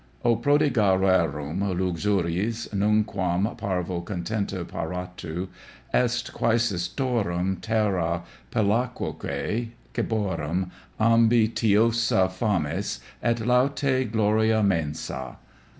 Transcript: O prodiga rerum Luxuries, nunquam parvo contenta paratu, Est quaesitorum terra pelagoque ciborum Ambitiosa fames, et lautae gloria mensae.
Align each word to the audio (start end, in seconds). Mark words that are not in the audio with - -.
O 0.25 0.35
prodiga 0.35 0.97
rerum 0.99 1.61
Luxuries, 1.61 2.67
nunquam 2.73 3.55
parvo 3.55 4.01
contenta 4.01 4.65
paratu, 4.65 5.47
Est 5.93 6.33
quaesitorum 6.33 7.61
terra 7.61 8.23
pelagoque 8.51 9.67
ciborum 9.93 10.71
Ambitiosa 10.99 12.31
fames, 12.31 12.99
et 13.21 13.37
lautae 13.41 14.03
gloria 14.11 14.63
mensae. 14.63 15.35